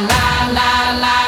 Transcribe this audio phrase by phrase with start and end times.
[0.00, 1.27] la la la